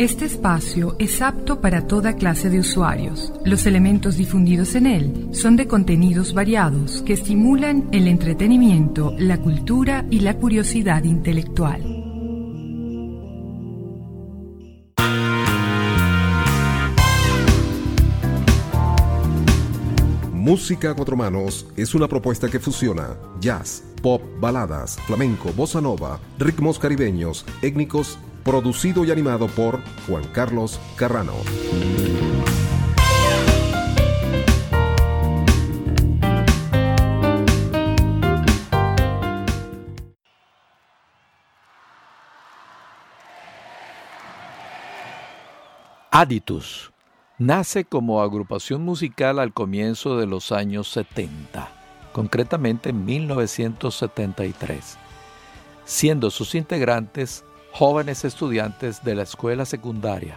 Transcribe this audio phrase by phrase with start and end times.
[0.00, 3.34] Este espacio es apto para toda clase de usuarios.
[3.44, 10.06] Los elementos difundidos en él son de contenidos variados que estimulan el entretenimiento, la cultura
[10.10, 11.82] y la curiosidad intelectual.
[20.32, 26.18] Música a cuatro manos es una propuesta que fusiona jazz, pop, baladas, flamenco, bossa nova,
[26.38, 31.34] ritmos caribeños, étnicos producido y animado por Juan Carlos Carrano.
[46.12, 46.92] Aditus
[47.38, 51.68] nace como agrupación musical al comienzo de los años 70,
[52.12, 54.98] concretamente en 1973,
[55.86, 60.36] siendo sus integrantes jóvenes estudiantes de la escuela secundaria.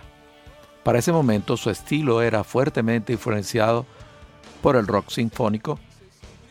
[0.83, 3.85] Para ese momento su estilo era fuertemente influenciado
[4.61, 5.80] por el rock sinfónico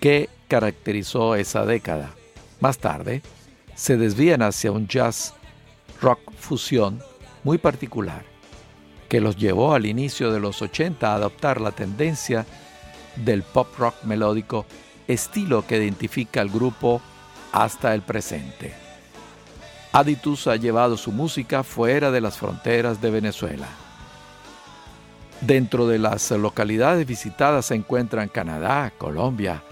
[0.01, 2.11] que caracterizó esa década.
[2.61, 3.23] Más tarde,
[3.75, 5.35] se desvían hacia un jazz
[6.01, 7.03] rock fusión
[7.45, 8.25] muy particular,
[9.09, 12.47] que los llevó al inicio de los 80 a adoptar la tendencia
[13.17, 14.67] del pop rock melódico,
[15.09, 17.01] estilo que identifica al grupo
[17.53, 18.82] hasta el presente.
[19.93, 23.69] Aditus ha llevado su música fuera de las fronteras de Venezuela.
[25.43, 29.63] Dentro de las localidades visitadas se encuentran Canadá, Colombia,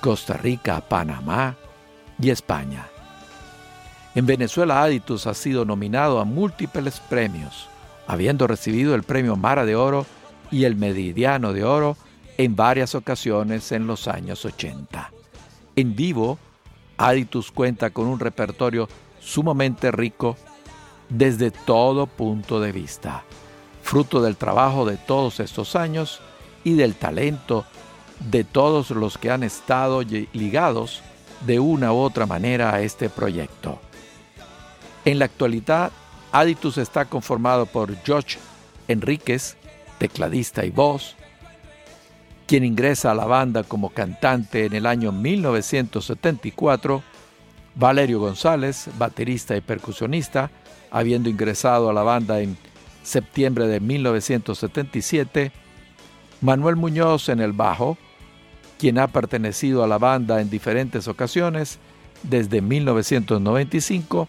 [0.00, 1.56] Costa Rica, Panamá
[2.20, 2.86] y España.
[4.14, 7.68] En Venezuela Aditus ha sido nominado a múltiples premios,
[8.06, 10.06] habiendo recibido el premio Mara de Oro
[10.52, 11.96] y el Meridiano de Oro
[12.38, 15.10] en varias ocasiones en los años 80.
[15.74, 16.38] En vivo,
[16.98, 18.88] Aditus cuenta con un repertorio
[19.26, 20.36] sumamente rico
[21.08, 23.24] desde todo punto de vista,
[23.82, 26.20] fruto del trabajo de todos estos años
[26.64, 27.64] y del talento
[28.20, 31.02] de todos los que han estado ligados
[31.44, 33.78] de una u otra manera a este proyecto.
[35.04, 35.90] En la actualidad,
[36.32, 38.38] Aditus está conformado por George
[38.88, 39.56] Enríquez,
[39.98, 41.16] tecladista y voz,
[42.46, 47.02] quien ingresa a la banda como cantante en el año 1974
[47.76, 50.50] Valerio González, baterista y percusionista,
[50.90, 52.56] habiendo ingresado a la banda en
[53.02, 55.52] septiembre de 1977,
[56.40, 57.98] Manuel Muñoz en el bajo,
[58.78, 61.78] quien ha pertenecido a la banda en diferentes ocasiones
[62.22, 64.26] desde 1995,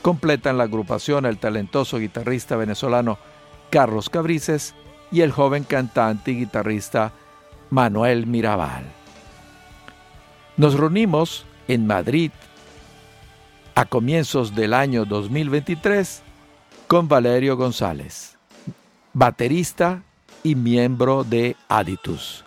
[0.00, 3.18] completan la agrupación el talentoso guitarrista venezolano
[3.70, 4.74] Carlos Cabrices
[5.10, 7.12] y el joven cantante y guitarrista
[7.70, 8.84] Manuel Mirabal.
[10.56, 12.30] Nos reunimos en Madrid
[13.74, 16.22] a comienzos del año 2023
[16.86, 18.36] con Valerio González,
[19.12, 20.02] baterista
[20.42, 22.44] y miembro de Aditus.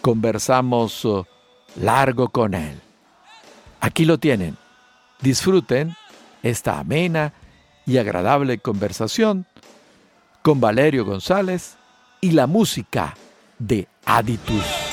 [0.00, 1.24] Conversamos uh,
[1.76, 2.80] largo con él.
[3.80, 4.56] Aquí lo tienen.
[5.20, 5.96] Disfruten
[6.42, 7.32] esta amena
[7.86, 9.46] y agradable conversación
[10.42, 11.76] con Valerio González
[12.20, 13.14] y la música
[13.58, 14.89] de Aditus.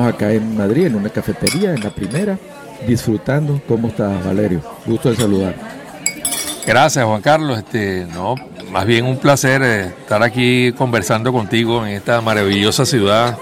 [0.00, 2.38] Estamos acá en Madrid, en una cafetería, en la primera,
[2.86, 3.60] disfrutando.
[3.68, 4.62] ¿Cómo estás, Valerio?
[4.86, 5.54] Gusto de saludar.
[6.66, 7.58] Gracias, Juan Carlos.
[7.58, 8.34] Este, no,
[8.70, 13.36] más bien un placer eh, estar aquí conversando contigo en esta maravillosa ciudad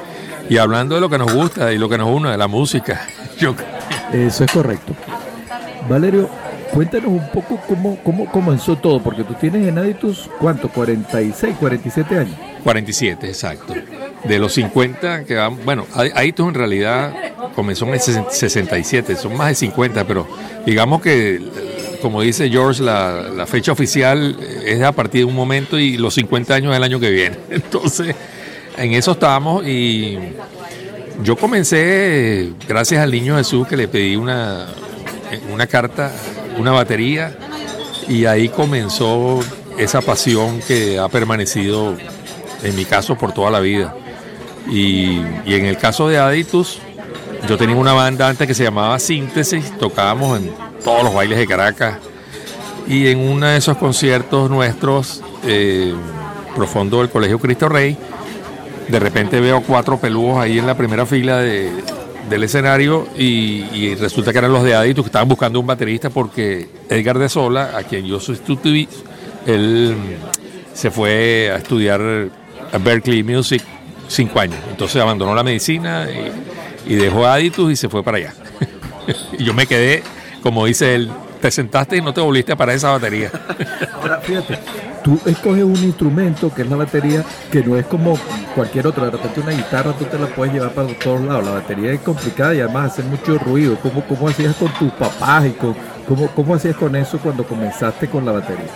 [0.49, 3.07] y hablando de lo que nos gusta y lo que nos une, de la música.
[4.13, 4.95] Eso es correcto.
[5.89, 6.29] Valerio,
[6.73, 10.69] cuéntanos un poco cómo, cómo comenzó todo, porque tú tienes en Aditus, ¿cuánto?
[10.71, 12.35] ¿46, 47 años?
[12.65, 13.75] 47, exacto.
[14.25, 17.15] De los 50 que van, bueno, Aditus en realidad
[17.55, 20.27] comenzó en el 67, son más de 50, pero
[20.67, 21.41] digamos que,
[22.03, 26.55] como dice George, la, fecha oficial es a partir de un momento y los 50
[26.55, 27.37] años del año que viene.
[27.51, 28.15] Entonces,
[28.77, 30.19] en eso estábamos y
[31.23, 34.67] yo comencé, gracias al niño Jesús, que le pedí una,
[35.53, 36.13] una carta,
[36.59, 37.37] una batería,
[38.09, 39.41] y ahí comenzó
[39.79, 41.97] esa pasión que ha permanecido,
[42.63, 43.95] en mi caso, por toda la vida.
[44.71, 46.81] Y, en el caso de Aditus,
[47.49, 50.51] yo tenía una banda antes que se llamaba Síntesis, tocábamos en
[50.85, 51.99] todos los bailes de Caracas,
[52.87, 55.95] y en uno de esos conciertos nuestros, eh,
[56.57, 57.97] profundo del Colegio Cristo Rey,
[58.89, 64.39] de repente veo cuatro peludos ahí en la primera fila del escenario y, resulta que
[64.39, 68.07] eran los de Aditus que estaban buscando un baterista porque Edgar de Sola, a quien
[68.07, 68.89] yo sustituí,
[69.47, 69.95] él
[70.73, 72.01] se fue a estudiar
[72.73, 73.63] a Berkeley Music
[74.09, 74.59] cinco años.
[74.71, 76.09] Entonces abandonó la medicina
[76.87, 78.35] y, dejó Aditus y se fue para allá.
[79.39, 80.03] y yo me quedé,
[80.43, 81.11] como dice él,
[81.41, 83.31] te sentaste y no te volviste para esa batería.
[83.95, 84.59] Ahora, fíjate,
[85.05, 88.19] tú escoges un instrumento que es la batería, que no es como
[88.55, 89.05] cualquier otro.
[89.05, 91.45] De repente una guitarra tú te la puedes llevar para todos lados.
[91.45, 93.77] La batería es complicada y además hace mucho ruido.
[93.81, 98.09] ¿Cómo, cómo hacías con tus papás y con, cómo, cómo hacías con eso cuando comenzaste
[98.09, 98.67] con la batería?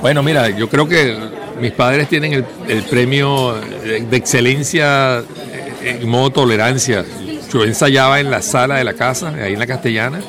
[0.00, 1.16] Bueno, mira, yo creo que
[1.60, 2.32] mis padres tienen
[2.68, 5.22] el, premio de excelencia
[5.82, 7.04] en modo tolerancia.
[7.52, 10.20] Yo ensayaba en la sala de la casa, ahí en la castellana,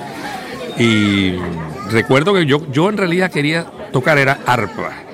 [0.78, 1.34] y
[1.90, 5.07] recuerdo que yo, yo en realidad quería tocar era arpa.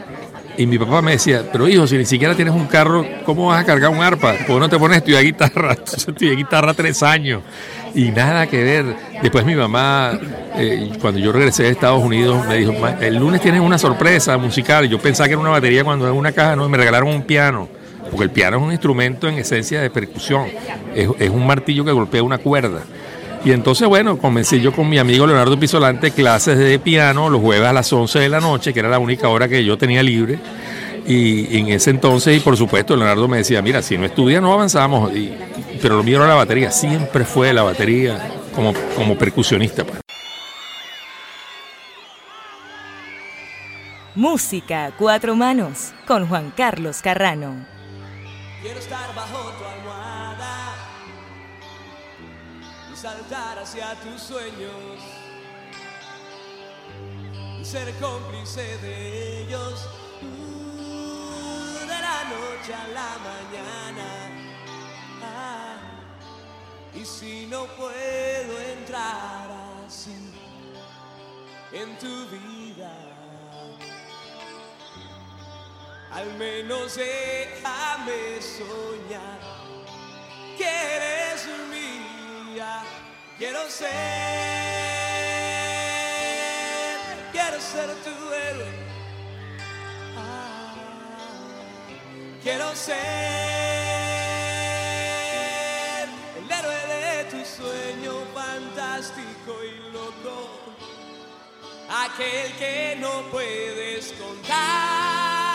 [0.58, 3.62] Y mi papá me decía, pero hijo, si ni siquiera tienes un carro, ¿cómo vas
[3.62, 4.34] a cargar un arpa?
[4.34, 5.72] ¿Por qué no te pones a estudiar guitarra?
[5.78, 7.42] Entonces estudié guitarra tres años
[7.96, 8.86] y nada que ver.
[9.22, 10.20] Después mi mamá,
[10.56, 14.88] eh, cuando yo regresé de Estados Unidos, me dijo, el lunes tienes una sorpresa musical.
[14.88, 17.68] Yo pensaba que era una batería cuando era una caja, no, me regalaron un piano.
[18.12, 20.46] Porque el piano es un instrumento en esencia de percusión.
[20.94, 22.82] Es, es un martillo que golpea una cuerda.
[23.46, 27.68] Y entonces, bueno, comencé yo con mi amigo Leonardo Pisolante clases de piano los jueves
[27.68, 30.40] a las 11 de la noche, que era la única hora que yo tenía libre.
[31.06, 34.54] Y, en ese entonces, y por supuesto, Leonardo me decía, mira, si no estudias no
[34.54, 35.12] avanzamos.
[35.82, 39.84] pero lo mío era la batería, siempre fue la batería como, como percusionista.
[39.84, 40.00] Pues.
[44.16, 47.66] Música Cuatro Manos con Juan Carlos Carrano.
[48.62, 49.64] Quiero estar bajo tu
[53.04, 54.98] saltar hacia tus sueños
[57.60, 59.90] y ser cómplice de ellos
[60.22, 64.08] uh, de la noche a la mañana.
[65.22, 65.76] Ah,
[66.96, 69.50] y si no puedo entrar
[69.86, 70.32] así
[71.74, 72.94] en tu vida,
[76.10, 79.40] al menos déjame soñar
[80.58, 81.46] que eres
[82.54, 83.90] Quiero ser,
[87.32, 88.68] quiero ser tu héroe.
[90.16, 90.76] Ah,
[92.44, 92.94] quiero ser
[96.38, 100.36] el héroe de tu sueño fantástico y loco.
[101.90, 105.53] Aquel que no puedes contar.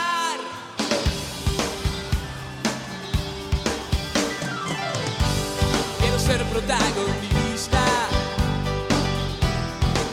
[6.28, 7.84] Ser protagonista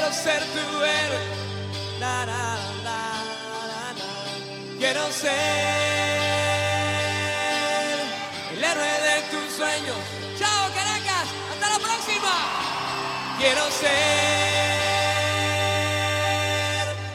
[0.04, 1.24] Quiero ser tu héroe.
[1.98, 3.00] La, la, la.
[4.78, 5.30] Quiero ser
[8.52, 9.96] el héroe de tus sueños.
[10.38, 11.28] Chao, Caracas.
[11.52, 12.32] Hasta la próxima.
[13.38, 13.90] Quiero ser,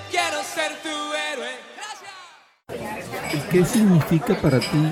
[0.09, 1.53] quiero ser tu héroe.
[1.77, 3.33] Gracias.
[3.33, 4.91] ¿Y qué significa para ti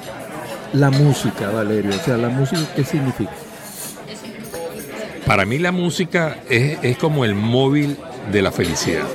[0.73, 1.91] la música, Valerio?
[1.95, 3.46] O sea, la música, ¿qué significa?
[5.27, 7.97] Para mí la música es, es como el móvil
[8.31, 9.05] de la felicidad.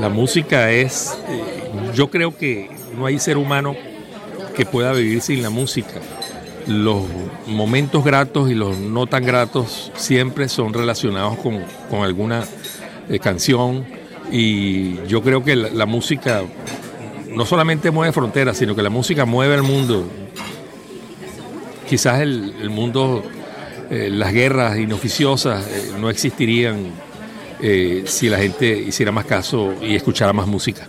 [0.00, 2.68] La música es, eh, yo creo que
[2.98, 3.76] no hay ser humano
[4.56, 6.00] que pueda vivir sin la música.
[6.66, 7.04] Los
[7.46, 12.44] momentos gratos y los no tan gratos siempre son relacionados con, con alguna
[13.08, 13.84] eh, canción
[14.32, 16.42] y yo creo que la, la música
[17.28, 20.08] no solamente mueve fronteras, sino que la música mueve el mundo.
[21.88, 23.22] Quizás el, el mundo,
[23.90, 26.92] eh, las guerras inoficiosas eh, no existirían
[27.60, 30.88] eh, si la gente hiciera más caso y escuchara más música.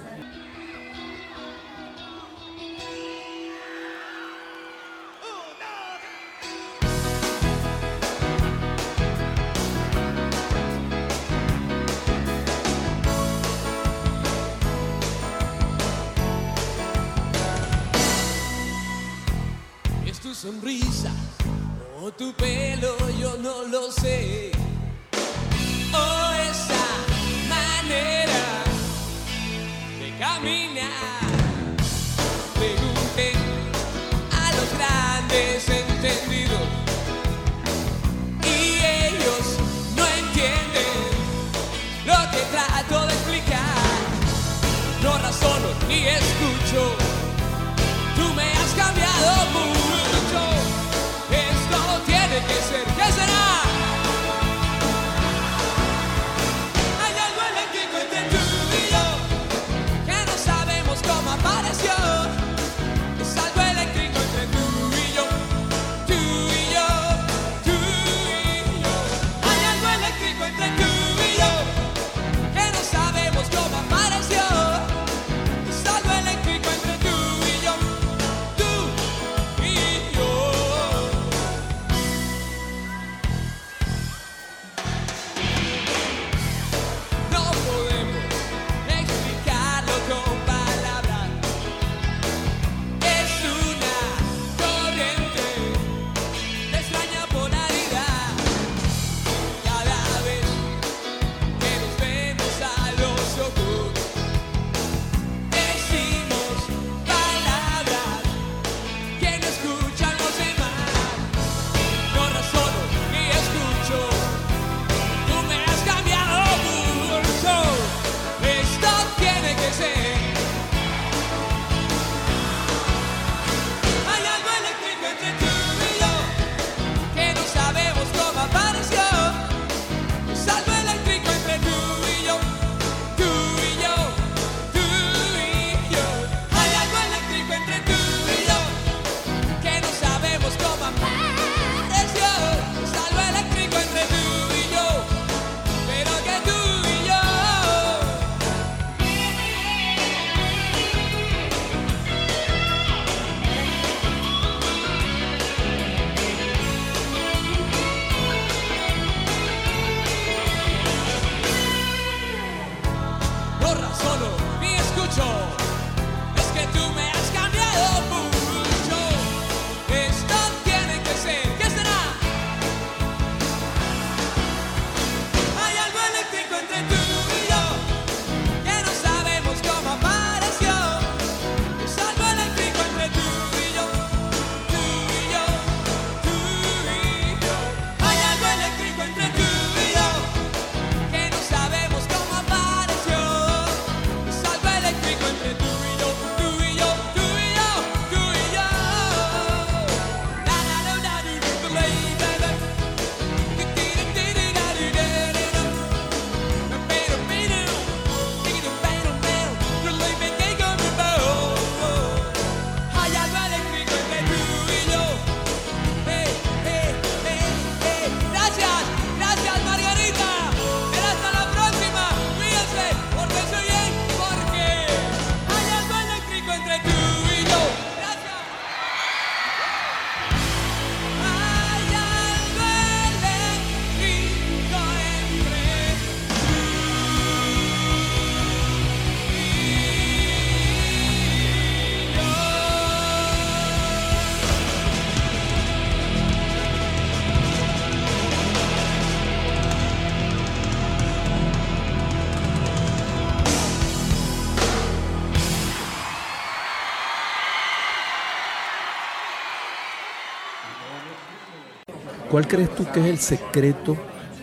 [262.35, 263.95] ¿Cuál crees tú que es el secreto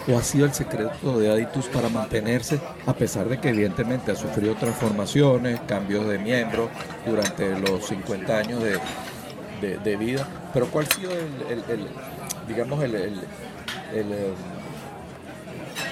[0.08, 4.14] o ha sido el secreto de Aditus para mantenerse, a pesar de que evidentemente ha
[4.14, 6.70] sufrido transformaciones, cambios de miembros
[7.04, 10.26] durante los 50 años de, vida?
[10.54, 11.86] Pero ¿cuál ha sido el,
[12.48, 13.14] digamos, el, el,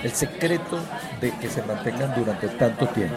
[0.02, 0.78] el secreto
[1.20, 3.14] de que se mantengan durante tanto tiempo?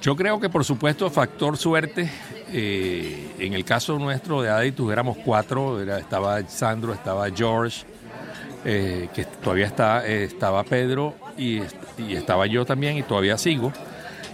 [0.00, 2.08] Yo creo que por supuesto factor suerte.
[2.52, 7.84] Eh, en el caso nuestro de Aditus éramos cuatro, estaba Sandro, estaba George,
[8.64, 11.60] eh, que todavía está, eh, estaba Pedro y,
[11.98, 13.72] estaba yo también y todavía sigo.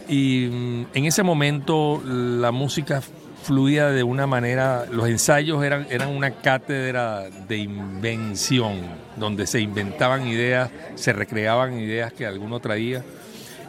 [0.06, 3.02] Y mm, en ese momento la música
[3.42, 8.80] fluía de una manera, los ensayos eran, eran una cátedra de invención,
[9.16, 13.02] donde se inventaban ideas, se recreaban ideas que alguno traía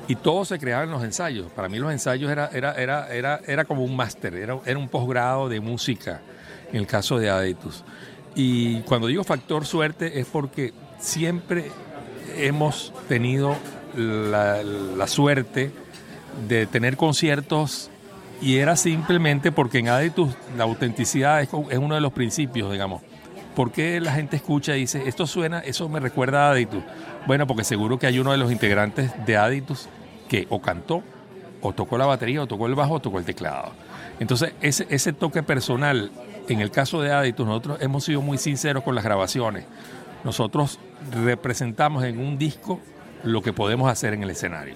[0.08, 1.52] y todo se creaba en los ensayos.
[1.52, 4.88] Para mí los ensayos era, era, era, era, era como un máster, era, era un
[4.88, 6.22] posgrado de música
[6.72, 7.84] en el caso de Aditus.
[8.36, 11.72] Y cuando digo factor suerte es porque siempre
[12.38, 13.56] hemos tenido
[13.96, 15.72] la, la suerte
[16.48, 17.90] de tener conciertos
[18.42, 23.02] y era simplemente porque en Aditus la autenticidad es, es, uno de los principios, digamos.
[23.56, 26.84] ¿Por qué la gente escucha y dice, esto suena, eso me recuerda a Aditus?
[27.26, 29.88] Bueno, porque seguro que hay uno de los integrantes de Aditus
[30.28, 31.04] que o cantó,
[31.62, 33.72] o tocó la batería, o tocó el bajo, o tocó el teclado.
[34.20, 36.12] Entonces, ese, ese toque personal,
[36.48, 39.66] en el caso de Aditus, nosotros hemos sido muy sinceros con las grabaciones.
[40.24, 40.80] Nosotros
[41.12, 42.80] representamos en un disco
[43.24, 44.76] lo que podemos hacer en el escenario.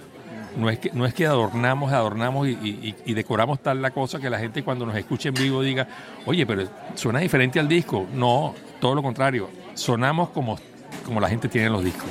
[0.56, 4.38] No es que, no es que adornamos, adornamos y, decoramos tal la cosa que la
[4.38, 5.86] gente cuando nos escuche en vivo diga,
[6.26, 8.06] oye, pero suena diferente al disco.
[8.12, 9.48] No, todo lo contrario.
[9.74, 10.58] Sonamos como,
[11.04, 12.08] como la gente tiene en los discos.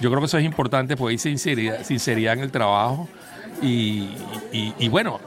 [0.00, 3.08] Yo creo que eso es importante porque hay sinceridad, sinceridad en el trabajo
[3.62, 5.20] y, bueno,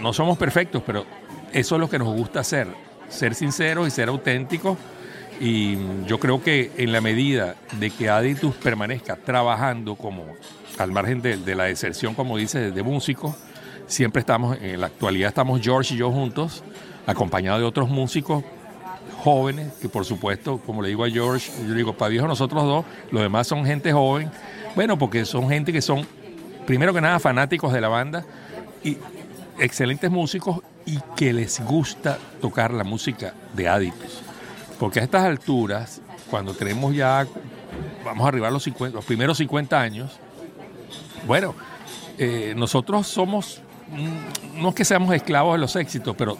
[0.00, 1.04] no somos perfectos, pero
[1.52, 2.68] eso es lo que nos gusta hacer,
[3.08, 4.78] ser sinceros y ser auténticos.
[5.40, 10.24] Y yo creo que en la medida de que Aditus permanezca trabajando como
[10.78, 13.34] al margen de, de la deserción, como dice, de músicos,
[13.86, 16.62] siempre estamos, en la actualidad estamos George y yo juntos,
[17.06, 18.44] acompañados de otros músicos,
[19.18, 22.84] jóvenes, que por supuesto, como le digo a George, yo digo, para viejo nosotros dos,
[23.10, 24.30] los demás son gente joven,
[24.74, 26.06] bueno, porque son gente que son,
[26.66, 28.24] primero que nada, fanáticos de la banda
[28.84, 28.96] y
[29.58, 34.22] excelentes músicos y que les gusta tocar la música de Aditus.
[34.78, 36.00] Porque a estas alturas,
[36.30, 37.26] cuando tenemos ya,
[38.04, 40.18] vamos a arribar los, 50, los primeros 50 años,
[41.26, 41.54] bueno,
[42.18, 46.38] eh, nosotros somos, mm, no es que seamos esclavos de los éxitos, pero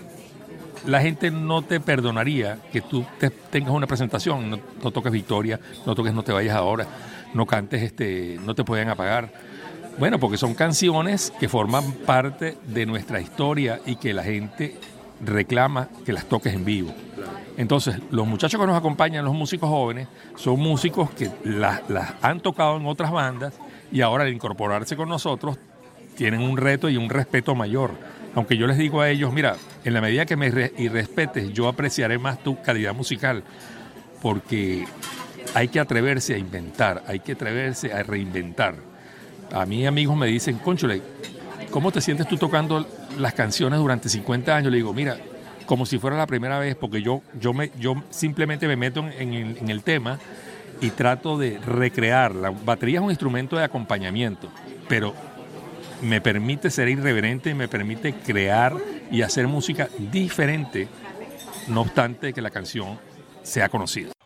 [0.87, 3.05] la gente no te perdonaría que tú
[3.51, 6.87] tengas una presentación, no, toques Victoria, no toques No te vayas ahora,
[7.35, 9.33] no cantes, este, no te pueden apagar.
[9.99, 14.77] Bueno, porque son canciones que forman parte de nuestra historia y que la gente
[15.25, 16.95] reclama que las toques en vivo.
[17.57, 21.83] Entonces, los muchachos que nos acompañan, los músicos jóvenes, son músicos que las,
[22.23, 23.55] han tocado en otras bandas
[23.91, 25.59] y ahora al incorporarse con nosotros
[26.17, 27.93] tienen un reto y un respeto mayor
[28.39, 32.19] aunque yo les digo a ellos, mira, en la medida que me respetes, yo apreciaré
[32.19, 33.43] más tu calidad musical,
[34.23, 34.85] porque
[35.55, 38.77] hay que atreverse a inventar, hay que atreverse a reinventar.
[39.53, 41.03] A mí amigos me dicen, Conchole,
[41.73, 42.87] ¿cómo te sientes tú tocando
[43.19, 44.71] las canciones durante 50 años?
[44.71, 45.17] Le digo, mira,
[45.67, 49.35] como si fuera la primera vez, porque yo, yo, me, yo simplemente me meto en
[49.35, 50.21] el, en el tema
[50.81, 52.37] y trato de recrear.
[52.37, 54.49] La batería es un instrumento de acompañamiento,
[54.89, 55.13] pero
[56.03, 58.77] me permite ser irreverente, me permite crear
[59.11, 60.89] y hacer música diferente,
[61.69, 62.99] no obstante que la canción
[63.43, 64.18] sea conocida.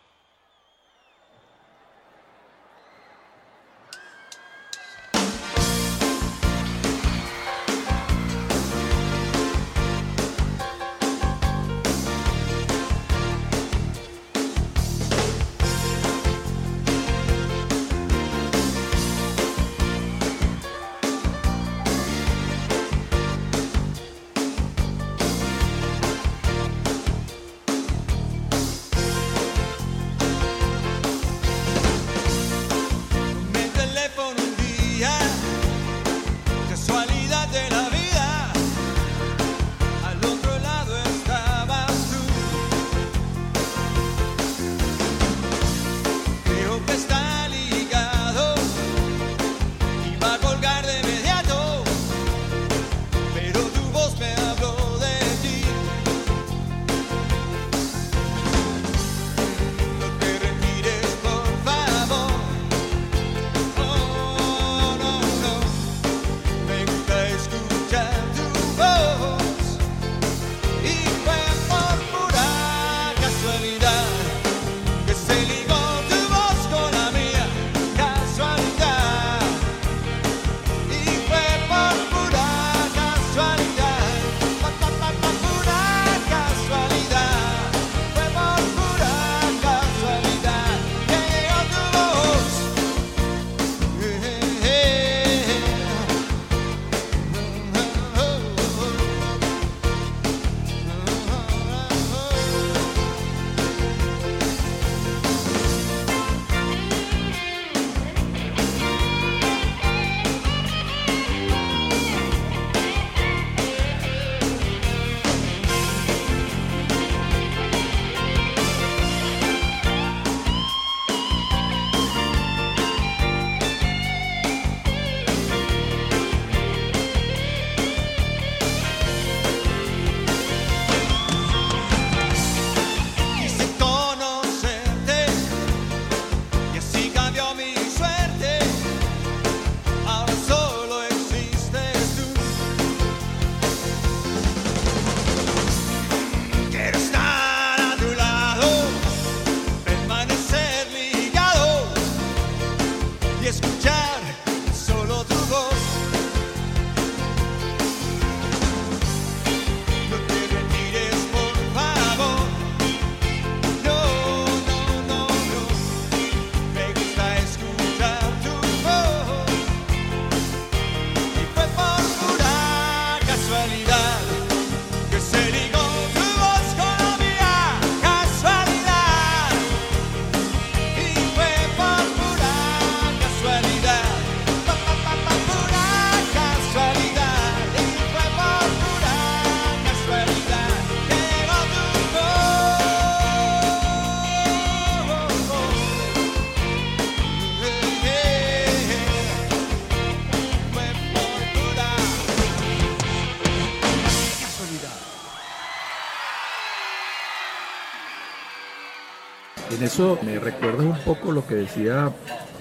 [209.93, 212.09] Eso me recuerdas un poco lo que decía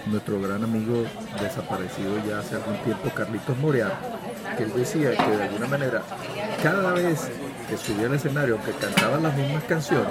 [0.04, 1.04] nuestro gran amigo
[1.40, 3.98] desaparecido ya hace algún tiempo, Carlitos Morear,
[4.58, 6.02] que él decía que de alguna manera
[6.62, 7.30] cada vez
[7.70, 10.08] que subía al escenario, que cantaba las mismas canciones,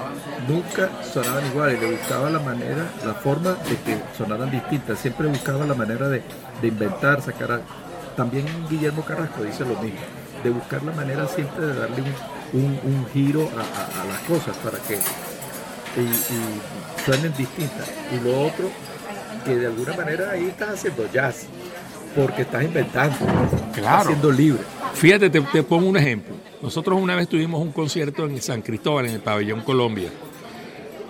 [0.48, 5.64] nunca sonaban iguales, le buscaba la manera, la forma de que sonaran distintas, siempre buscaba
[5.64, 6.22] la manera de,
[6.62, 7.60] inventar, sacar...
[8.16, 10.00] También Guillermo Carrasco dice lo mismo,
[10.42, 12.02] de buscar la manera siempre de darle
[12.52, 14.98] un, giro a- a las cosas para que
[15.96, 17.90] y, y suenen distintas.
[18.14, 18.70] Y lo otro,
[19.44, 21.46] que de alguna manera ahí estás haciendo jazz,
[22.14, 24.04] porque estás inventando, estás Claro.
[24.08, 24.60] siendo libre.
[24.94, 26.34] Fíjate, te, te pongo un ejemplo.
[26.60, 30.10] Nosotros una vez tuvimos un concierto en San Cristóbal, en el pabellón Colombia.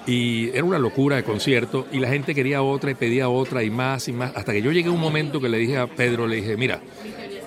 [0.06, 3.70] Y era una locura de concierto y la gente quería otra y pedía otra y
[3.70, 4.32] más y más.
[4.34, 6.80] Hasta que yo llegué a un momento que le dije a Pedro, le dije, mira,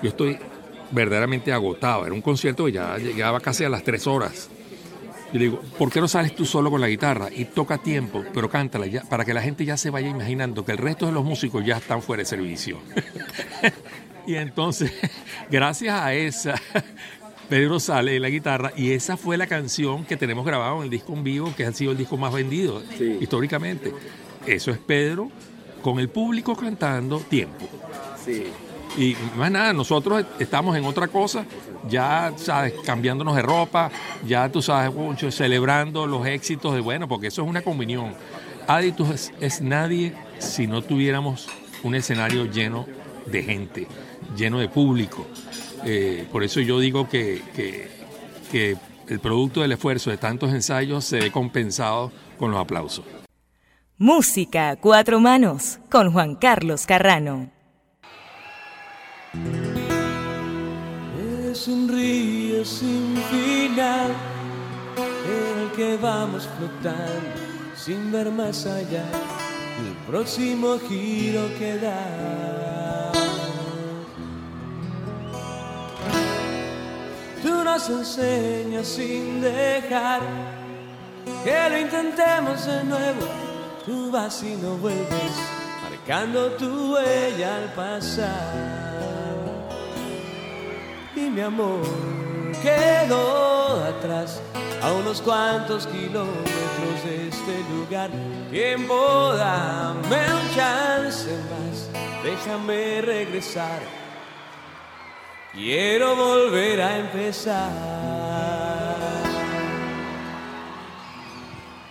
[0.02, 0.38] yo estoy
[0.90, 2.06] verdaderamente agotado.
[2.06, 4.48] Era un concierto que ya llegaba casi a las tres horas.
[5.36, 8.24] Y le digo, ¿por qué no sales tú solo con la guitarra y toca tiempo,
[8.32, 11.12] pero cántala ya, para que la gente ya se vaya imaginando que el resto de
[11.12, 12.78] los músicos ya están fuera de servicio?
[14.26, 14.92] y entonces,
[15.50, 16.54] gracias a esa,
[17.50, 20.90] Pedro sale en la guitarra y esa fue la canción que tenemos grabado en el
[20.90, 23.18] disco en vivo, que ha sido el disco más vendido Sí.
[23.20, 23.92] históricamente.
[24.46, 25.30] Eso es Pedro
[25.82, 27.68] con el público cantando tiempo.
[28.24, 28.44] Sí.
[28.96, 31.44] Y más nada, nosotros estamos en otra cosa,
[31.88, 33.90] ya, sabes, cambiándonos de ropa,
[34.26, 34.92] ya tú sabes,
[35.34, 38.14] celebrando los éxitos de, bueno, porque eso es una comunión.
[38.66, 41.48] Aditus es, es nadie si no tuviéramos
[41.82, 42.86] un escenario lleno
[43.26, 43.86] de gente,
[44.36, 45.26] lleno de público.
[45.84, 48.76] Eh, por eso yo digo que, que,
[49.08, 53.04] el producto del esfuerzo de tantos ensayos se ve compensado con los aplausos.
[53.98, 57.55] Música cuatro manos con Juan Carlos Carrano.
[61.50, 64.10] Es un río sin final
[64.96, 67.46] en el que vamos flotando
[67.86, 69.04] sin ver más allá
[69.78, 73.12] del próximo giro que da.
[77.42, 80.20] Tú nos enseñas sin dejar
[81.44, 83.26] que lo intentemos de nuevo.
[83.84, 85.34] Tú vas y no vuelves,
[85.84, 89.05] marcando tu huella al pasar
[91.36, 91.82] mi amor
[92.62, 94.40] quedó atrás
[94.82, 98.08] a unos cuantos kilómetros de este lugar.
[98.50, 101.90] Tiempo, dame un chance más,
[102.24, 103.80] déjame regresar.
[105.52, 107.70] Quiero volver a empezar.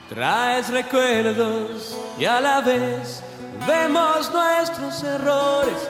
[0.10, 3.22] Traes recuerdos y a la vez
[3.68, 5.88] vemos nuestros errores.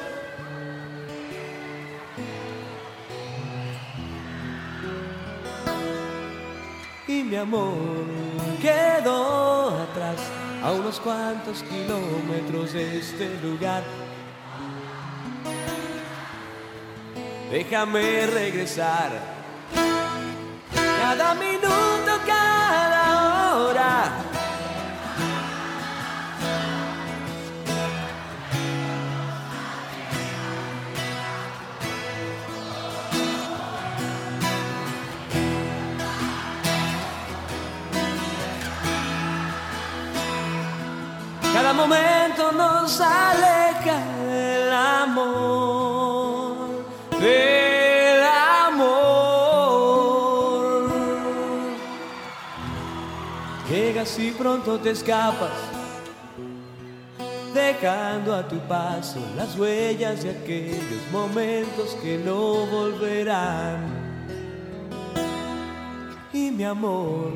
[7.26, 7.76] Mi amor
[8.62, 10.20] quedó atrás
[10.64, 13.84] a unos cuantos kilómetros de este lugar.
[17.52, 19.12] Déjame regresar
[21.00, 24.35] cada minuto, cada hora.
[41.56, 46.58] Cada momento nos aleja del amor,
[47.18, 48.24] del
[48.68, 48.90] amor.
[53.70, 55.54] Llegas y pronto te escapas,
[57.54, 64.05] dejando a tu paso las huellas de aquellos momentos que no volverán
[66.36, 67.32] y mi amor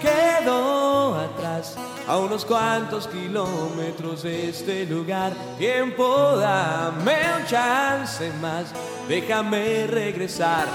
[0.00, 5.32] quedó atrás a unos cuantos kilómetros de este lugar.
[5.58, 8.66] Tiempo, dame un chance más,
[9.08, 10.66] déjame regresar.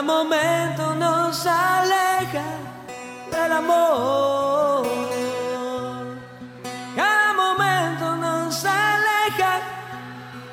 [0.00, 2.42] Cada momento nos aleja
[3.30, 4.86] del amor.
[6.96, 9.60] Cada momento nos aleja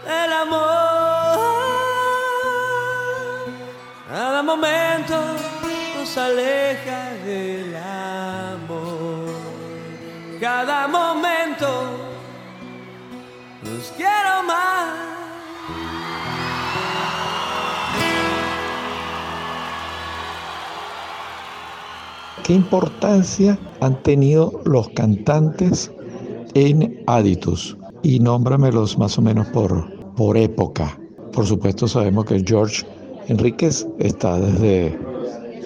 [0.06, 1.40] del amor.
[4.10, 5.16] Cada momento
[5.98, 7.07] nos aleja
[22.48, 25.92] ¿Qué importancia han tenido los cantantes
[26.54, 27.76] en Aditus?
[28.04, 30.98] Y nómbramelos más o menos por, por época.
[31.34, 32.86] Por supuesto sabemos que George
[33.28, 34.98] Enríquez está desde,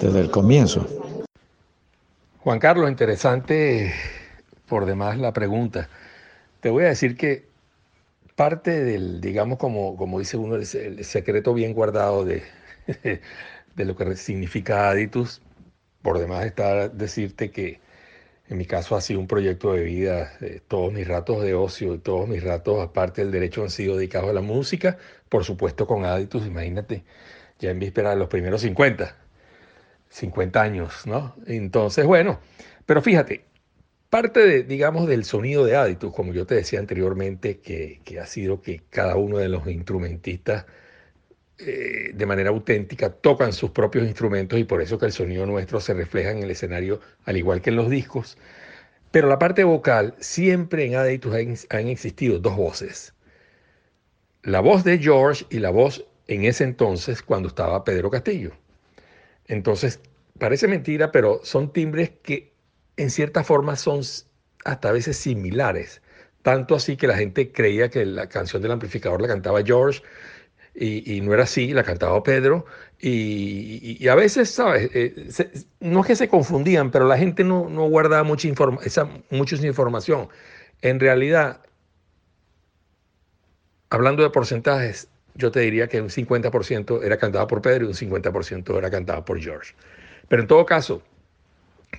[0.01, 0.87] desde el comienzo.
[2.39, 3.93] Juan Carlos, interesante
[4.67, 5.87] por demás la pregunta.
[6.61, 7.45] Te voy a decir que
[8.35, 12.41] parte del, digamos, como, como dice uno, el, secreto bien guardado de,
[13.75, 15.43] de lo que significa Aditus,
[16.01, 17.79] por demás está decirte que
[18.51, 21.99] en mi caso ha sido un proyecto de vida, eh, todos mis ratos de ocio
[22.01, 24.97] todos mis ratos, aparte del derecho, han sido dedicados a la música,
[25.29, 27.05] por supuesto con Aditus, imagínate,
[27.59, 29.15] ya en víspera de los primeros 50,
[30.09, 31.35] 50 años, ¿no?
[31.47, 32.41] Entonces, bueno,
[32.85, 33.45] pero fíjate,
[34.09, 38.25] parte de, digamos, del sonido de Aditus, como yo te decía anteriormente, que, que ha
[38.25, 40.65] sido que cada uno de los instrumentistas
[41.63, 45.79] eh, de manera auténtica tocan sus propios instrumentos y por eso que el sonido nuestro
[45.79, 48.37] se refleja en el escenario al igual que en los discos.
[49.11, 53.13] Pero la parte vocal, siempre en Aditus han, han existido dos voces.
[54.43, 58.53] La voz de George y la voz en ese entonces cuando estaba Pedro Castillo.
[59.47, 59.99] Entonces,
[60.39, 62.53] parece mentira, pero son timbres que
[62.97, 64.01] en cierta forma son
[64.65, 66.01] hasta a veces similares.
[66.41, 70.01] Tanto así que la gente creía que la canción del amplificador la cantaba George
[70.73, 72.65] y, no era así, la cantaba Pedro.
[72.99, 74.89] Y, a veces, ¿sabes?
[74.93, 78.79] Eh, no es que se confundían, pero la gente no, no guardaba mucha, informa
[79.29, 80.29] mucha información.
[80.81, 81.61] En realidad,
[83.89, 87.93] hablando de porcentajes, yo te diría que un 50% era cantada por Pedro y un
[87.93, 89.73] 50% era cantada por George.
[90.27, 91.03] Pero en todo caso,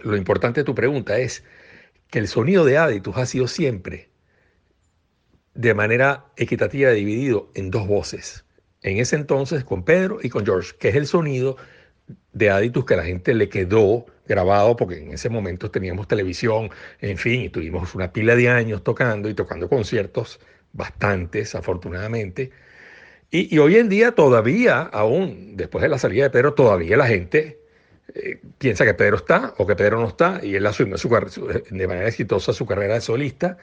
[0.03, 1.45] lo importante de tu pregunta es
[2.11, 4.09] que el sonido de Aditus ha sido siempre
[5.55, 8.45] de manera equitativa dividido en dos voces.
[8.83, 11.57] En ese entonces con Pedro y con George, que es el sonido
[12.33, 16.71] de Aditus que a la gente le quedó grabado porque en ese momento teníamos televisión,
[17.01, 20.41] en fin, y tuvimos una pila de años tocando y tocando conciertos,
[20.73, 22.51] bastantes afortunadamente.
[23.31, 27.61] Y, hoy en día todavía, aún después de la salida de Pedro, todavía la gente
[28.15, 31.87] eh, piensa que Pedro está o que Pedro no está, y él asumió su, de
[31.87, 33.57] manera exitosa su carrera de solista.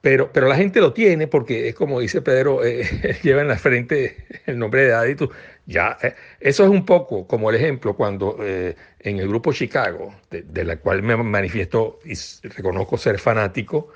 [0.00, 3.58] Pero, pero la gente lo tiene porque es como dice Pedro, eh, lleva en la
[3.58, 5.28] frente el nombre de Aditus.
[5.66, 10.14] Ya, eh, eso es un poco como el ejemplo cuando eh, en el grupo Chicago,
[10.30, 12.14] de, de, la cual me manifiesto y
[12.48, 13.92] reconozco ser fanático,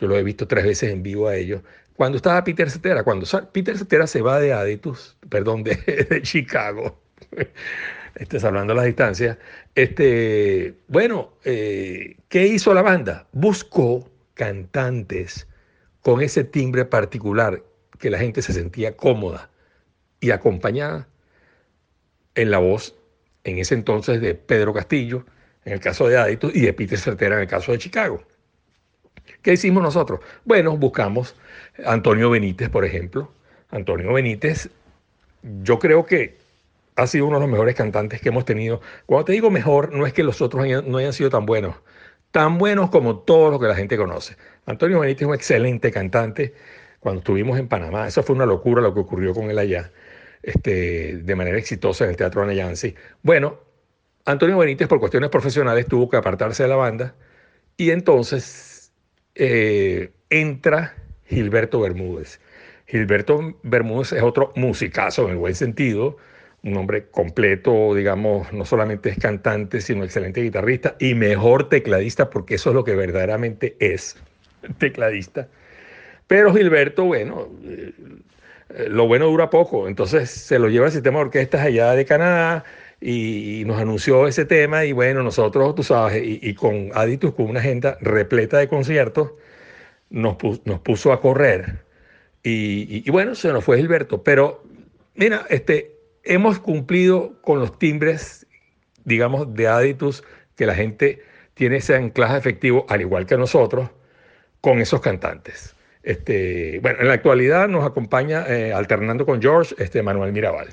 [0.00, 1.62] yo lo he visto tres veces en vivo a ellos,
[1.96, 5.76] cuando estaba Peter Cetera, cuando Peter Cetera se va de Aditus, perdón, de,
[6.10, 7.00] de Chicago,
[8.16, 9.38] estás hablando de las distancias,
[9.74, 13.28] este, bueno, eh, ¿qué hizo la banda?
[13.32, 15.46] Buscó cantantes
[16.02, 17.62] con ese timbre particular
[17.98, 19.50] que la gente se sentía cómoda
[20.20, 21.08] y acompañada
[22.34, 22.94] en la voz,
[23.44, 25.24] en ese entonces, de Pedro Castillo,
[25.64, 28.22] en el caso de Aditus, y de Peter Certera en el caso de Chicago.
[29.42, 30.20] ¿Qué hicimos nosotros?
[30.44, 31.34] Bueno, buscamos
[31.84, 33.32] Antonio Benítez, por ejemplo.
[33.70, 34.70] Antonio Benítez,
[35.62, 36.36] yo creo que
[36.96, 38.80] ha sido uno de los mejores cantantes que hemos tenido.
[39.06, 41.76] Cuando te digo mejor, no es que los otros no hayan sido tan buenos,
[42.34, 44.36] tan buenos como todo lo que la gente conoce.
[44.66, 46.52] Antonio Benítez es un excelente cantante.
[46.98, 49.92] Cuando estuvimos en Panamá, eso fue una locura lo que ocurrió con él allá,
[50.42, 52.92] este, de manera exitosa en el Teatro Anayansi.
[53.22, 53.60] Bueno,
[54.24, 57.14] Antonio Benítez, por cuestiones profesionales, tuvo que apartarse de la banda
[57.76, 58.90] y entonces
[59.36, 62.40] eh, entra Gilberto Bermúdez.
[62.86, 66.16] Gilberto Bermúdez es otro musicazo en el buen sentido,
[66.64, 72.54] un hombre completo, digamos, no solamente es cantante, sino excelente guitarrista y mejor tecladista, porque
[72.54, 74.16] eso es lo que verdaderamente es,
[74.78, 75.46] tecladista.
[76.26, 77.92] Pero Gilberto, bueno, eh,
[78.88, 82.64] lo bueno dura poco, entonces se lo lleva al sistema de orquestas allá de Canadá
[82.98, 87.34] y, y nos anunció ese tema y bueno, nosotros, tú sabes, y, y con Aditus,
[87.34, 89.32] con una agenda repleta de conciertos,
[90.08, 91.84] nos, pu nos puso a correr.
[92.42, 94.22] Y, y, bueno, se nos fue Gilberto.
[94.22, 94.62] Pero
[95.14, 95.93] mira, este,
[96.24, 98.46] hemos cumplido con los timbres,
[99.04, 100.24] digamos, de Aditus,
[100.56, 101.22] que la gente
[101.54, 103.90] tiene ese anclaje efectivo, al igual que nosotros,
[104.60, 105.74] con esos cantantes.
[106.02, 110.68] Este, bueno, en la actualidad nos acompaña, eh, alternando con George, este, Manuel Mirabal.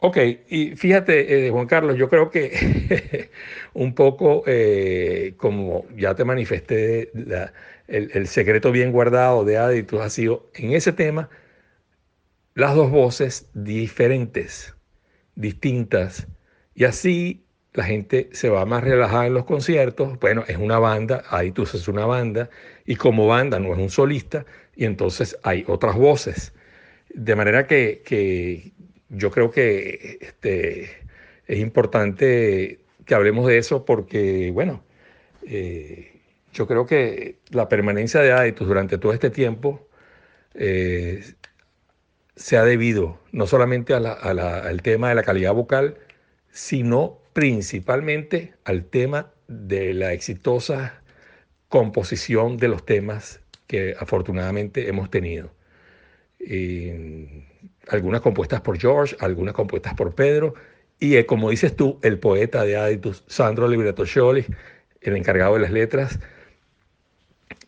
[0.00, 0.16] Ok,
[0.48, 3.30] y fíjate, eh, Juan Carlos, yo creo que
[3.74, 7.10] un poco, eh, como ya te manifesté,
[7.88, 11.30] el, el, secreto bien guardado de Aditus ha sido en ese tema
[12.58, 14.74] las dos voces diferentes,
[15.36, 16.26] distintas,
[16.74, 20.18] y así la gente se va más relajada en los conciertos.
[20.18, 22.50] Bueno, es una banda, ahí tú es una banda,
[22.84, 24.44] y como banda no es un solista,
[24.74, 26.52] y entonces hay otras voces.
[27.14, 28.72] De manera que,
[29.08, 30.90] yo creo que este,
[31.46, 34.82] es importante que hablemos de eso porque, bueno,
[35.46, 39.88] eh, yo creo que la permanencia de Aditus durante todo este tiempo
[40.54, 41.22] eh,
[42.38, 45.96] se ha debido no solamente al tema de la calidad vocal,
[46.50, 51.02] sino principalmente al tema de la exitosa
[51.68, 55.50] composición de los temas que afortunadamente hemos tenido.
[57.88, 60.54] algunas compuestas por George, algunas compuestas por Pedro,
[61.00, 64.46] y eh, como dices tú, el poeta de Aditus, Sandro Libretto Scioli,
[65.00, 66.18] el encargado de las letras.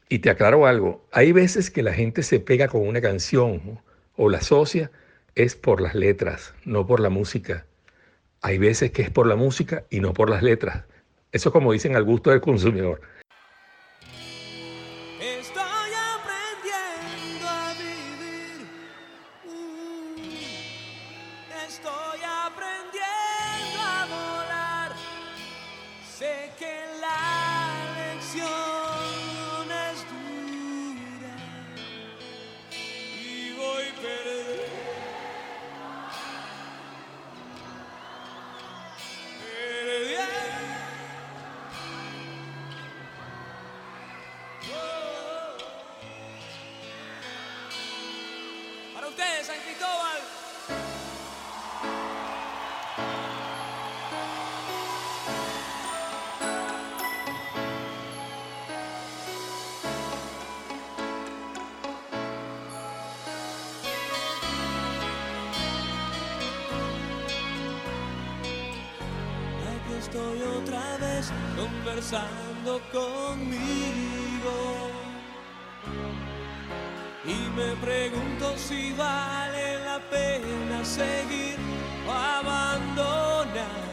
[0.09, 3.81] Y te aclaro algo, hay veces que la gente se pega con una canción
[4.23, 4.91] o la asocia,
[5.35, 7.64] es por las letras, no por la música.
[8.43, 10.85] Hay veces que es por la música y no por las letras.
[11.33, 13.01] Eso como dicen al gusto del consumidor.
[70.63, 74.57] Otra vez conversando conmigo.
[77.25, 81.57] Y me pregunto si vale la pena seguir
[82.07, 83.91] o abandonar.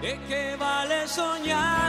[0.00, 1.87] ¿De qué vale soñar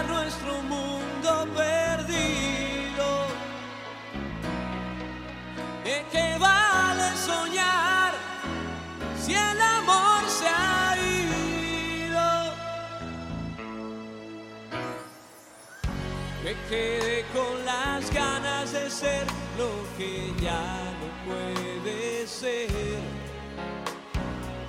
[16.70, 19.26] quedé con las ganas de ser
[19.57, 22.70] lo que ya no puede ser.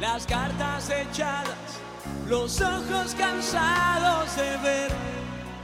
[0.00, 1.80] Las cartas echadas,
[2.26, 4.90] los ojos cansados de ver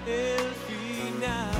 [0.07, 1.51] el final.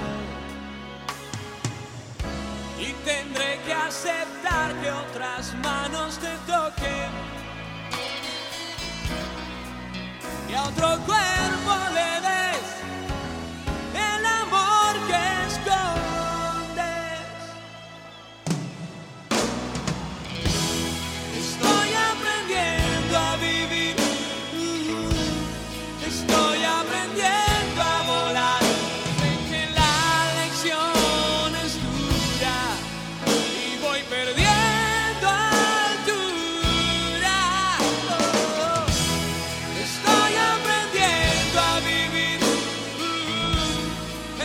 [2.79, 7.11] Y tendré que aceptar que otras manos te toquen.
[10.51, 11.36] Y a otro cuerpo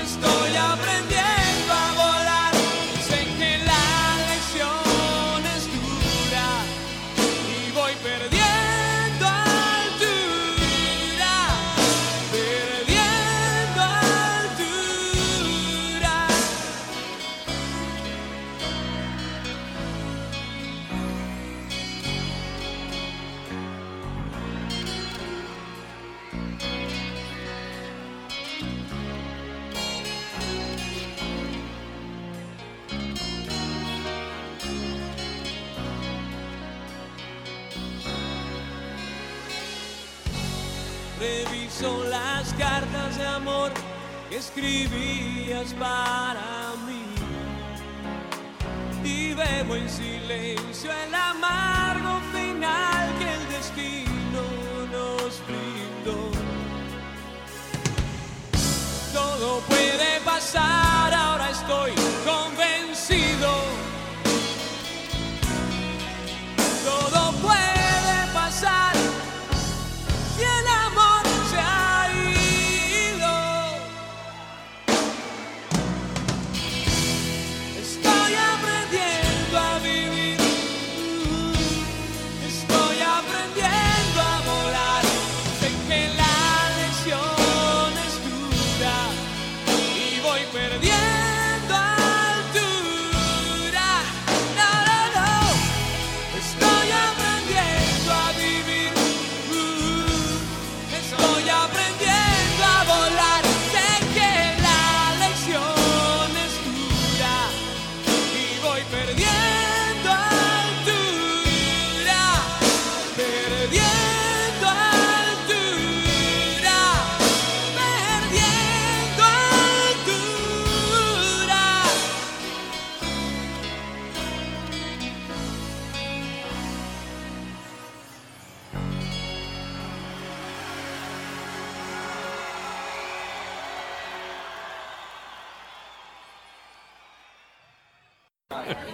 [0.04, 1.20] Estoy aprendiendo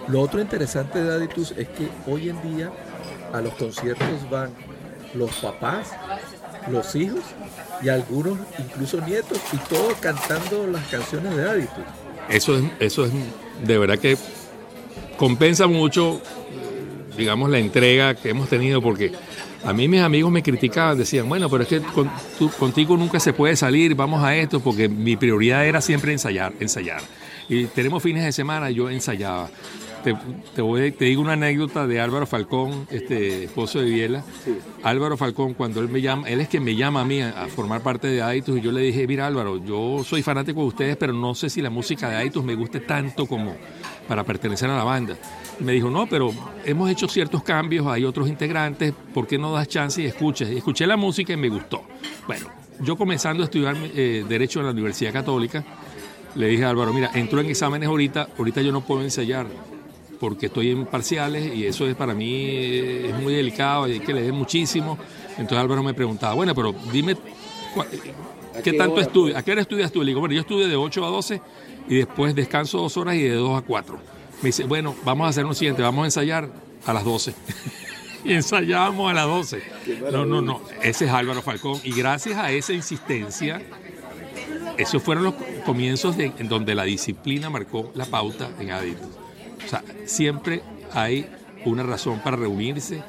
[0.08, 2.70] Lo otro interesante de Aditus es que hoy en día
[3.32, 4.50] a los conciertos van
[5.14, 5.92] los papás,
[6.70, 7.20] los hijos
[7.82, 11.84] y algunos incluso nietos y todos cantando las canciones de Aditus.
[12.28, 13.12] Eso es, eso es
[13.64, 14.16] de verdad que
[15.16, 16.20] compensa mucho,
[17.16, 19.12] digamos, la entrega que hemos tenido porque
[19.64, 21.82] a mí mis amigos me criticaban, decían, bueno, pero es que
[22.58, 27.02] contigo nunca se puede salir, vamos a esto, porque mi prioridad era siempre ensayar, ensayar.
[27.48, 29.50] Y tenemos fines de semana, yo ensayaba.
[30.02, 34.24] Te, voy, te digo una anécdota de Álvaro Falcón, este esposo de Viela.
[34.82, 37.82] Álvaro Falcón, cuando él me llama, él es quien me llama a mí a, formar
[37.82, 41.12] parte de Aitus y yo le dije, mira Álvaro, yo soy fanático de ustedes, pero
[41.12, 43.56] no sé si la música de Aitus me guste tanto como
[44.06, 45.16] para pertenecer a la banda.
[45.60, 46.32] Y me dijo, no, pero
[46.64, 50.48] hemos hecho ciertos cambios, hay otros integrantes, ¿por qué no das chance y escuchas?
[50.50, 51.82] Y escuché la música y me gustó.
[52.26, 52.46] Bueno,
[52.80, 55.64] yo comenzando a estudiar eh, Derecho en la Universidad Católica,
[56.34, 59.46] le dije a Álvaro, mira, entro en exámenes ahorita, ahorita yo no puedo ensayar
[60.18, 64.32] porque estoy en parciales y eso es para mí es muy delicado, hay que leer
[64.32, 64.98] muchísimo.
[65.30, 67.16] Entonces Álvaro me preguntaba, bueno, pero dime,
[68.62, 69.38] ¿qué, tanto estudias?
[69.38, 70.02] ¿A qué hora estudias tú?
[70.02, 71.42] Le digo, bueno, yo estudio de 8 a 12
[71.88, 73.98] y después descanso dos horas y de 2 a 4.
[74.42, 76.48] Me dice, bueno, vamos a hacer lo siguiente, vamos a ensayar
[76.84, 77.34] a las 12.
[78.24, 79.62] y ensayábamos a las 12.
[80.12, 83.62] No, no, no, ese es Álvaro Falcón y gracias a esa insistencia
[84.78, 85.34] esos fueron los
[85.66, 89.02] comienzos de, en donde la disciplina marcó la pauta en Adidas.
[89.64, 91.28] O sea, siempre hay
[91.64, 93.02] una razón para reunirse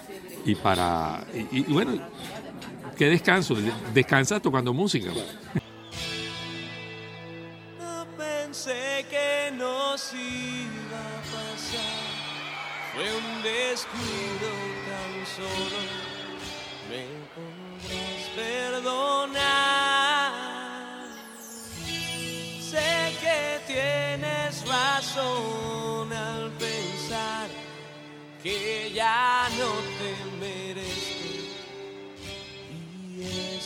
[0.46, 1.24] y para...
[1.52, 1.94] Y, bueno,
[2.98, 3.56] qué descanso,
[3.94, 5.12] descansa tocando música.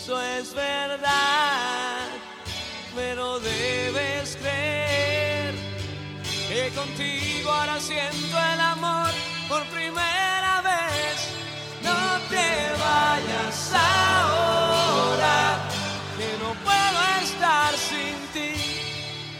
[0.03, 2.09] Eso es verdad,
[2.93, 5.55] pero debes creer
[6.49, 9.11] que contigo ahora siento el amor
[9.47, 11.29] por primera vez.
[11.81, 12.49] No te
[12.83, 15.69] vayas ahora,
[16.17, 18.73] que no puedo estar sin ti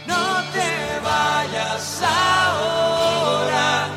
[0.07, 3.89] no te vayas ahora,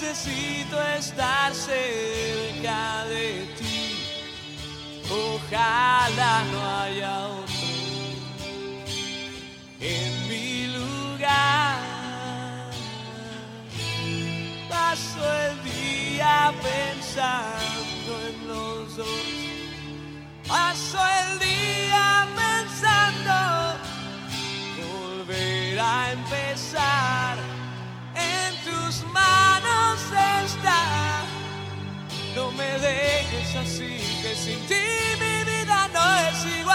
[0.00, 4.02] Necesito estar cerca de ti.
[5.10, 7.66] Ojalá no haya otro
[9.78, 11.80] en mi lugar.
[14.70, 19.06] Paso el día pensando en los dos.
[20.48, 23.34] Paso el día pensando
[24.80, 27.59] volver a empezar.
[28.70, 30.00] Tus manos
[30.44, 31.22] está.
[32.34, 34.84] No me dejes así, que sin ti
[35.18, 36.69] mi vida no es igual.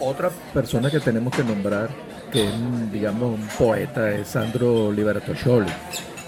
[0.00, 1.88] Otra persona que tenemos que nombrar,
[2.32, 5.70] que es, digamos, un poeta, es Sandro Liberatoscioli,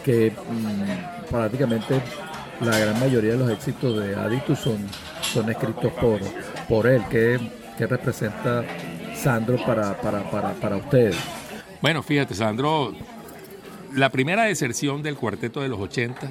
[0.04, 2.00] que mm, prácticamente
[2.60, 4.78] la gran mayoría de los éxitos de Aditus son,
[5.22, 6.20] son escritos por,
[6.68, 7.02] por él.
[7.10, 7.38] ¿Qué,
[7.78, 8.64] qué representa
[9.14, 11.16] Sandro para, para, para, para ustedes?
[11.80, 12.92] Bueno, fíjate, Sandro,
[13.94, 16.30] la primera deserción del cuarteto de los 80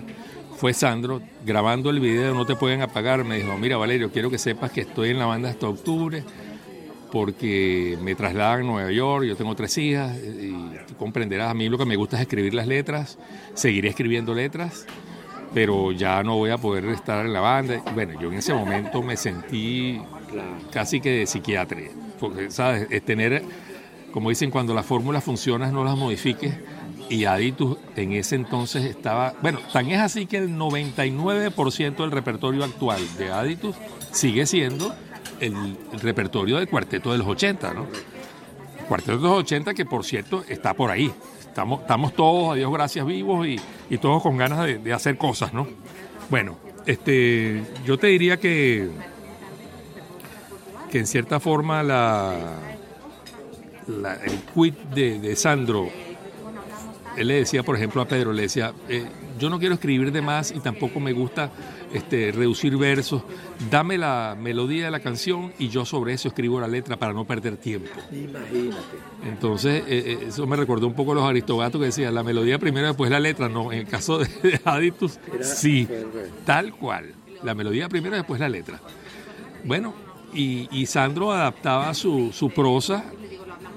[0.58, 3.24] fue Sandro grabando el video No te pueden apagar.
[3.24, 6.24] Me dijo, mira Valerio, quiero que sepas que estoy en la banda hasta octubre
[7.12, 10.52] porque me trasladan a Nueva York, yo tengo tres hijas y
[10.88, 13.18] tú comprenderás, a mí lo que me gusta es escribir las letras,
[13.54, 14.86] seguiré escribiendo letras,
[15.54, 17.82] pero ya no voy a poder estar en la banda.
[17.94, 20.00] Bueno, yo en ese momento me sentí
[20.72, 21.90] casi que de psiquiatría,
[22.20, 22.88] porque, ¿sabes?
[22.90, 23.44] Es tener,
[24.12, 26.54] como dicen, cuando las fórmulas funcionan, no las modifiques.
[27.10, 32.64] Y Aditus en ese entonces estaba, bueno, tan es así que el 99% del repertorio
[32.64, 33.76] actual de Aditus
[34.12, 34.94] sigue siendo
[35.40, 37.88] el, repertorio del cuarteto de los 80, ¿no?
[38.88, 41.12] Cuarteto de los 80 que por cierto está por ahí.
[41.42, 43.60] Estamos, estamos todos, a Dios gracias, vivos y,
[43.90, 45.68] y todos con ganas de, de hacer cosas, ¿no?
[46.30, 48.90] Bueno, este, yo te diría que,
[50.92, 52.36] que en cierta forma la,
[53.88, 55.90] la- el quit de, de Sandro,
[57.20, 59.06] él le decía, por ejemplo, a Pedro, le decía, eh,
[59.38, 61.52] yo no quiero escribir de más y tampoco me gusta
[61.94, 63.24] este, reducir versos,
[63.70, 67.26] dame la melodía de la canción y yo sobre eso escribo la letra para no
[67.26, 67.90] perder tiempo.
[68.12, 68.98] Imagínate.
[69.28, 72.58] Entonces, eh, eh, eso me recordó un poco a los aristogatos que decían la melodía
[72.58, 73.50] primero, después la letra.
[73.50, 75.88] No, en el caso de, de Aditus, sí,
[76.46, 77.14] tal cual.
[77.44, 78.80] La melodía primero, después la letra.
[79.64, 79.94] Bueno,
[80.34, 83.04] y, y Sandro adaptaba su, su prosa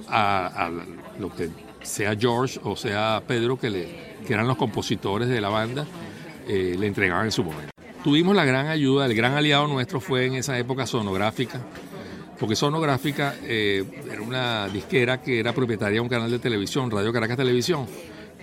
[0.08, 0.70] a, a
[1.18, 1.48] lo que
[1.82, 3.88] sea George o sea Pedro, que,
[4.28, 5.86] eran los compositores de la banda,
[6.48, 7.70] eh, le entregaban en su momento.
[8.02, 11.60] Tuvimos la gran ayuda, el gran aliado nuestro fue en esa época sonográfica,
[12.38, 17.12] porque Sonográfica eh, era una disquera que era propietaria de un canal de televisión, Radio
[17.12, 17.86] Caracas Televisión.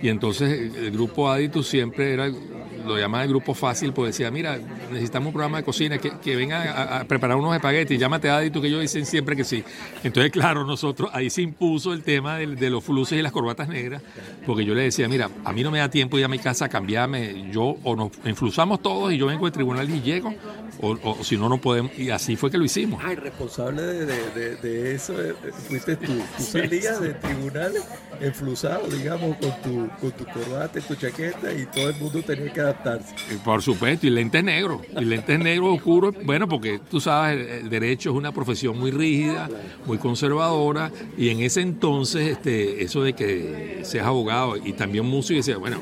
[0.02, 4.58] Y entonces el, grupo Aditus siempre era, lo llamaba el grupo fácil, pues decía, mira,
[4.90, 8.38] necesitamos un programa de cocina que, que venga a, a preparar unos espaguetis, llámate a
[8.38, 9.62] Aditus, que ellos dicen siempre que sí.
[10.02, 13.68] Entonces, claro, nosotros, ahí se impuso el tema del- de, los fluces y las corbatas
[13.68, 14.02] negras,
[14.46, 16.64] porque yo le decía, mira, a mí no me da tiempo ir a mi casa
[16.64, 20.34] a cambiarme, yo o nos enflusamos todos y yo vengo al tribunal y llego,
[20.80, 23.02] o, o si no, no podemos, y así fue que lo hicimos.
[23.04, 25.34] Ay, responsable de, de- de- de eso eh,
[25.68, 26.12] fuiste tú.
[26.38, 27.74] Tú salías del tribunal
[28.22, 32.52] enflusado, digamos, con tu, con tu corbata y tu chaqueta y todo el mundo tenía
[32.52, 33.14] que adaptarse.
[33.32, 37.70] Y Por supuesto, y lentes negros, y lentes negros oscuros, bueno, porque tú sabes, el,
[37.70, 39.48] derecho es una profesión muy rígida,
[39.86, 45.36] muy conservadora, y en ese entonces, este, eso de que seas abogado y también músico,
[45.36, 45.80] decía, bueno,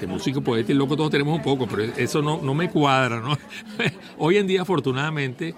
[0.00, 3.20] de músico, poeta y loco todos tenemos un poco, pero eso no, no me cuadra,
[3.20, 3.36] ¿no?
[4.18, 5.54] Hoy en día, afortunadamente,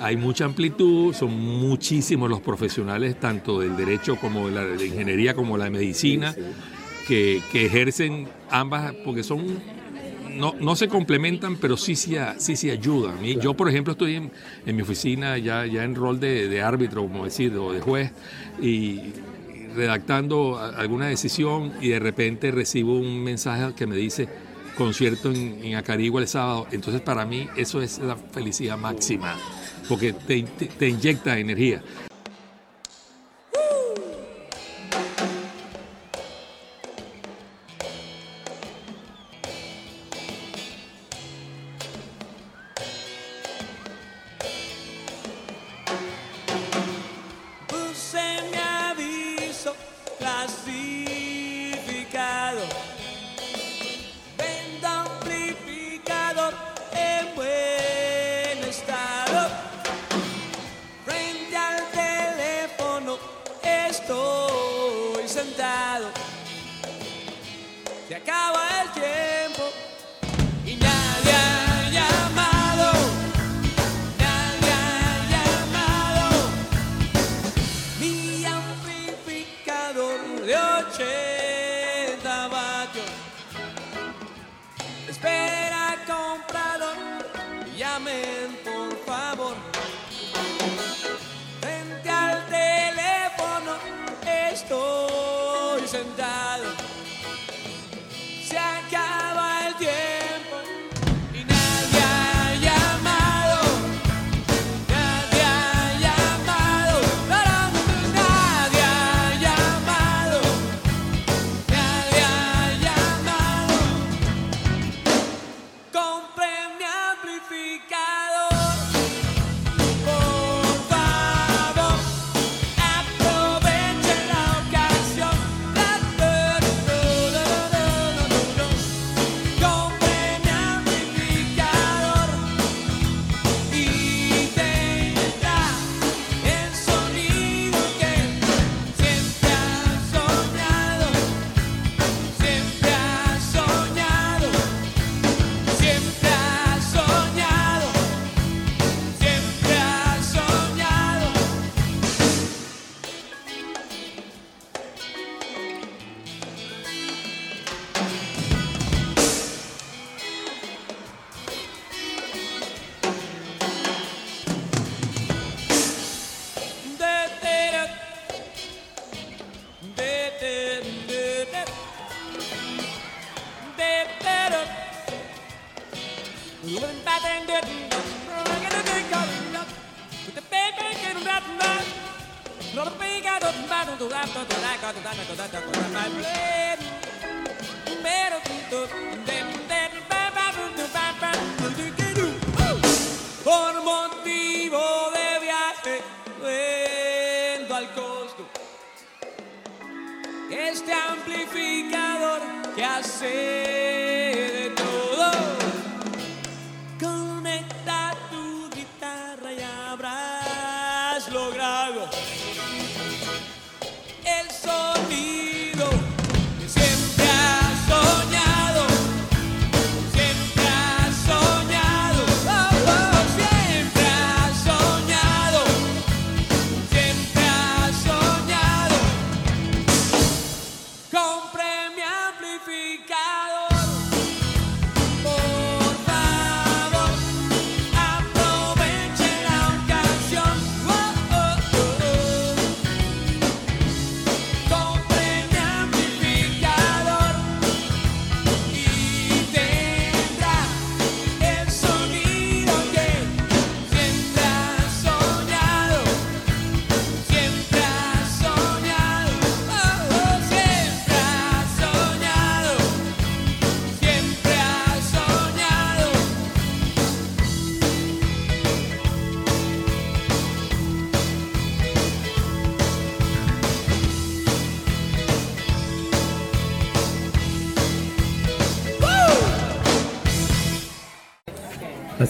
[0.00, 5.34] hay mucha amplitud, son muchísimos los profesionales, tanto del derecho como de la de ingeniería,
[5.34, 6.34] como la de medicina,
[7.06, 9.58] que, ejercen ambas, porque son
[10.30, 13.24] no, no se complementan, pero sí sí, a- sí, sí ayudan.
[13.24, 14.30] Y Yo, por ejemplo, estoy en,
[14.76, 18.10] mi oficina ya, ya en rol de, árbitro, como decir, o de juez,
[18.60, 19.00] y,
[19.74, 24.28] redactando alguna decisión y de repente recibo un mensaje que me dice
[24.76, 26.66] concierto en, en Acarigua el sábado.
[26.72, 29.36] Entonces, para mí, eso es la felicidad máxima,
[29.88, 31.82] porque te, te- te inyecta energía.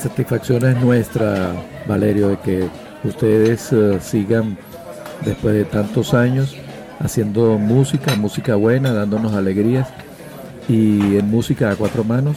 [0.04, 1.54] Satisfacción es nuestra,
[1.86, 2.68] Valerio, de que
[3.04, 4.58] ustedes eh, sigan
[5.24, 6.56] después de tantos años
[7.00, 9.88] haciendo música, música buena, dándonos alegrías.
[10.68, 12.36] Y en música a cuatro manos,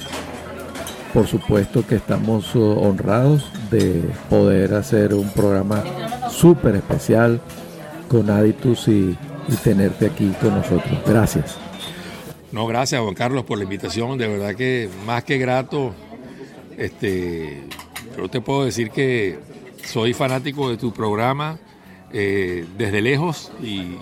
[1.13, 5.83] por supuesto que estamos eh, honrados de poder hacer un programa
[6.29, 7.41] súper especial
[8.07, 9.17] con Aditus y,
[9.49, 10.99] y tenerte aquí con nosotros.
[11.05, 11.57] Gracias.
[12.53, 15.93] No, gracias Juan Carlos por la invitación, de verdad que más que grato,
[16.77, 17.63] este,
[18.15, 19.39] yo te puedo decir que
[19.83, 21.59] soy fanático de tu programa
[22.13, 23.95] eh, desde lejos y,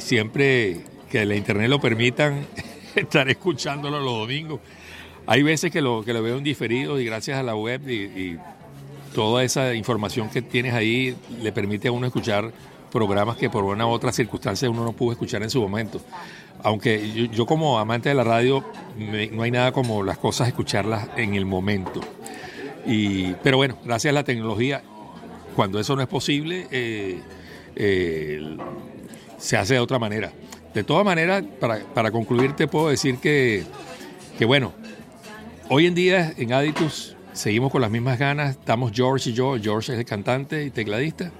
[0.00, 2.46] siempre que la internet lo permitan,
[2.94, 4.60] estaré escuchándolo los domingos.
[5.26, 7.94] Hay veces que lo, que lo veo en diferido y gracias a la web y,
[7.94, 8.38] y
[9.14, 12.52] toda esa información que tienes ahí le permite a uno escuchar
[12.90, 16.00] programas que por una u otra circunstancia uno no pudo escuchar en su momento.
[16.62, 18.64] Aunque yo, yo como amante de la radio,
[19.32, 22.00] no hay nada como las cosas escucharlas en el momento.
[22.86, 24.82] Y, pero bueno, gracias a la tecnología,
[25.54, 27.20] cuando eso no es posible, eh,
[27.76, 28.56] eh,
[29.36, 30.32] se hace de otra manera.
[30.72, 33.64] De todas maneras, para, para concluir, te puedo decir que,
[34.38, 34.72] que, bueno,
[35.68, 38.50] hoy en día en Aditus seguimos con las mismas ganas.
[38.50, 39.56] Estamos George y yo.
[39.60, 41.30] George es el cantante y tecladista.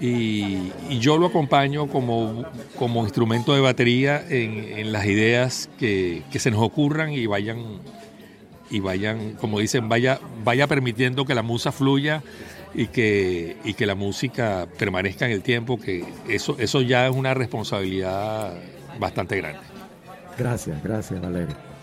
[0.00, 2.44] Y, yo lo acompaño como,
[2.78, 7.80] como instrumento de batería en, en las ideas que, que se nos ocurran y vayan,
[8.70, 12.22] y vayan, como dicen, vaya, vaya permitiendo que la musa fluya
[12.74, 17.14] y que, y que la música permanezca en el tiempo, que eso, eso ya es
[17.14, 18.54] una responsabilidad
[18.98, 19.60] bastante grande.
[20.36, 21.73] Gracias, gracias, Valerio.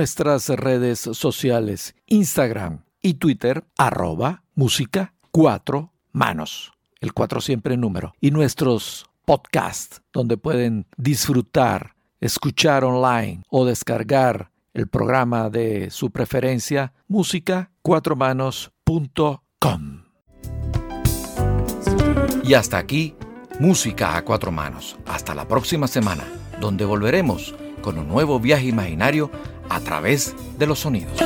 [0.00, 6.72] Nuestras redes sociales, Instagram y Twitter, arroba música cuatro manos,
[7.02, 14.88] el cuatro siempre número, y nuestros podcasts, donde pueden disfrutar, escuchar online o descargar el
[14.88, 20.04] programa de su preferencia, música cuatro manos.com.
[22.42, 23.14] Y hasta aquí,
[23.58, 24.96] música a cuatro manos.
[25.04, 26.24] Hasta la próxima semana,
[26.58, 29.30] donde volveremos con un nuevo viaje imaginario
[29.70, 31.18] a través de los sonidos.